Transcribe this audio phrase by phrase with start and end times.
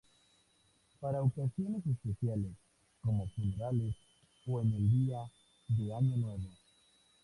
[0.99, 2.53] Para ocasiones especiales,
[3.03, 3.93] como funerales
[4.47, 5.19] o en el Día
[5.67, 6.49] de Año Nuevo.